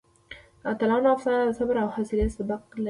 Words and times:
د 0.61 0.63
اتلانو 0.71 1.07
افسانه 1.15 1.43
د 1.47 1.51
صبر 1.59 1.75
او 1.83 1.87
حوصلې 1.95 2.27
سبق 2.37 2.61
لري. 2.69 2.79